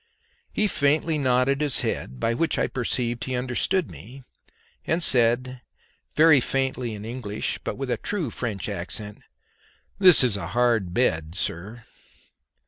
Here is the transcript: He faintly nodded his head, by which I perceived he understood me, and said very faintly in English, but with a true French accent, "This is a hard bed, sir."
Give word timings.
He 0.51 0.65
faintly 0.65 1.19
nodded 1.19 1.61
his 1.61 1.81
head, 1.81 2.19
by 2.19 2.33
which 2.33 2.57
I 2.57 2.65
perceived 2.65 3.25
he 3.25 3.35
understood 3.35 3.91
me, 3.91 4.23
and 4.87 5.03
said 5.03 5.61
very 6.15 6.41
faintly 6.41 6.95
in 6.95 7.05
English, 7.05 7.59
but 7.63 7.77
with 7.77 7.91
a 7.91 7.97
true 7.97 8.31
French 8.31 8.67
accent, 8.67 9.19
"This 9.99 10.23
is 10.23 10.37
a 10.37 10.47
hard 10.57 10.91
bed, 10.91 11.35
sir." 11.35 11.83